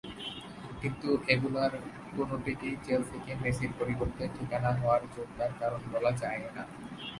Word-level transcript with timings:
কিন্তু 0.81 1.09
এগুলোর 1.27 1.71
কোনোটাই 2.15 2.55
চেলসিকে 2.85 3.33
মেসির 3.41 3.71
পরবর্তী 3.77 4.23
ঠিকানা 4.35 4.71
হওয়ার 4.79 5.01
জোরদার 5.13 5.51
কারণ 5.59 5.81
বলা 5.93 6.11
যায় 6.21 6.39
না। 6.47 6.63